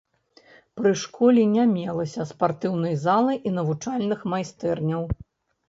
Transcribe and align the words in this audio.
Пры 0.79 0.93
школе 1.01 1.43
не 1.57 1.65
мелася 1.75 2.27
спартыўнай 2.31 2.97
залы 3.05 3.39
і 3.49 3.55
навучальных 3.61 4.19
майстэрняў. 4.35 5.09